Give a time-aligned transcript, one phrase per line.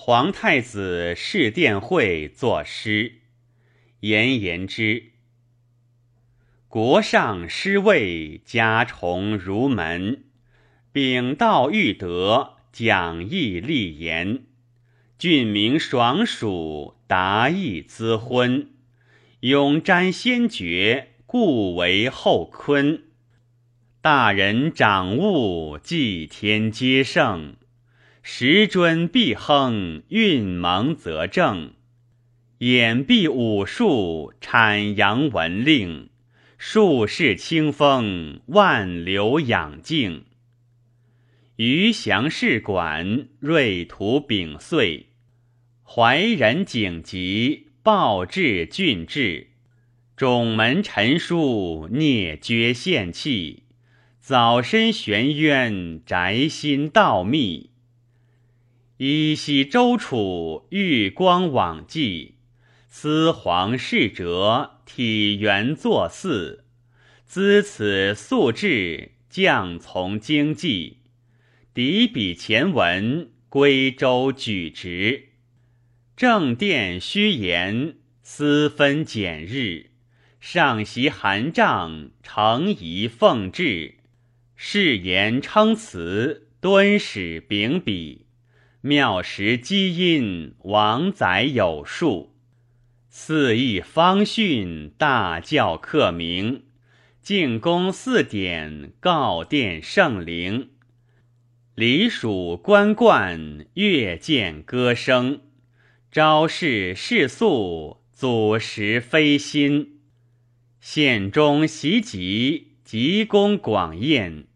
[0.00, 3.14] 皇太子侍殿会作诗，
[3.98, 5.10] 言言之。
[6.68, 10.22] 国上师位，家崇如门。
[10.92, 14.44] 秉道育德，讲义立言。
[15.18, 18.70] 俊明爽属，达意资婚。
[19.40, 23.02] 永瞻先觉，故为后坤。
[24.00, 27.56] 大人长物，祭天皆圣。
[28.30, 31.72] 时尊必亨，运蒙则正。
[32.58, 36.10] 掩蔽武术，阐扬文令。
[36.58, 40.26] 数世清风，万流养静。
[41.56, 45.06] 余祥士管，瑞图秉岁。
[45.82, 49.48] 怀仁景吉，报至郡治。
[50.14, 53.62] 种门陈书，聂绝献气。
[54.20, 57.70] 早身玄渊，宅心道密。
[58.98, 62.34] 依稀周楚，玉光往迹。
[62.88, 66.64] 思皇侍哲，体元作祀。
[67.24, 70.96] 兹此素志，将从经济。
[71.72, 75.28] 敌比前文，归州举职。
[76.16, 79.90] 正殿虚言，私分简日。
[80.40, 83.98] 上席函帐，承仪奉制。
[84.56, 88.24] 誓言称辞，敦史秉笔。
[88.80, 92.34] 妙识基因，王载有数；
[93.08, 96.62] 四义方训，大教克明。
[97.20, 100.70] 进宫四典，告殿圣灵。
[101.74, 105.40] 礼属官冠，乐见歌声。
[106.12, 109.98] 朝事世肃，祖实非心。
[110.80, 114.46] 献中袭吉，吉公广宴。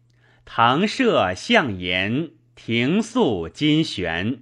[0.45, 2.31] 堂设象言。
[2.55, 4.41] 庭肃金悬，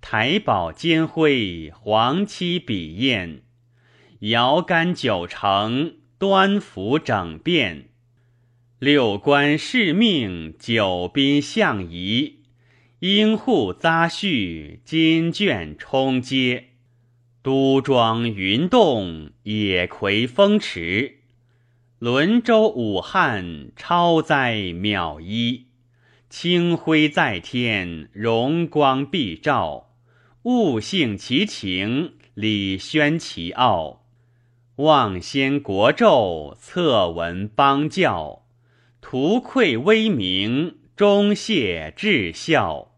[0.00, 3.40] 台宝金辉，黄漆笔砚，
[4.20, 7.88] 摇竿九成，端服整遍。
[8.78, 12.40] 六官侍命，九宾相仪，
[13.00, 16.66] 应户杂序，金卷充阶。
[17.42, 21.20] 都庄云动，野葵风驰。
[21.98, 25.69] 轮舟武汉，超哉渺一。
[26.30, 29.88] 清辉在天，荣光必照；
[30.44, 34.06] 物性其情，礼宣其奥。
[34.76, 38.46] 望先国胄，策文邦教。
[39.00, 42.89] 图愧威名，忠谢至孝。